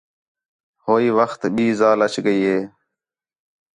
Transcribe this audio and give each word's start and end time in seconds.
ہوئی 0.85 1.07
وخت 1.17 1.41
ٻئی 1.55 1.65
ذال 1.79 1.99
اَچ 2.05 2.13
ڳئی 2.25 2.41
ہِے 2.49 2.59